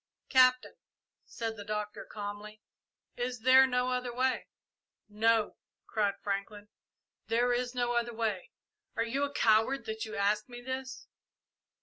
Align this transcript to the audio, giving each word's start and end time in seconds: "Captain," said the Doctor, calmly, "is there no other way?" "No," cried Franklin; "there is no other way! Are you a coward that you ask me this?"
"Captain," 0.29 0.73
said 1.25 1.55
the 1.57 1.63
Doctor, 1.63 2.03
calmly, 2.05 2.59
"is 3.15 3.41
there 3.41 3.67
no 3.67 3.91
other 3.91 4.11
way?" 4.11 4.47
"No," 5.07 5.57
cried 5.85 6.15
Franklin; 6.23 6.69
"there 7.27 7.53
is 7.53 7.75
no 7.75 7.93
other 7.93 8.11
way! 8.15 8.49
Are 8.95 9.03
you 9.05 9.23
a 9.25 9.31
coward 9.31 9.85
that 9.85 10.03
you 10.05 10.15
ask 10.15 10.49
me 10.49 10.59
this?" 10.59 11.05